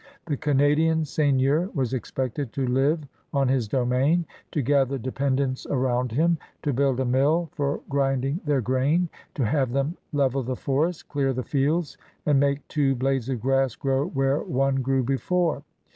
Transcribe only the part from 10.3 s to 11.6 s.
the forest, dear the